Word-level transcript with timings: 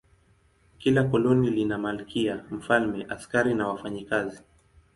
Kila 0.77 1.03
koloni 1.09 1.49
lina 1.49 1.77
malkia, 1.77 2.45
mfalme, 2.51 3.05
askari 3.05 3.53
na 3.53 3.67
wafanyakazi. 3.67 4.41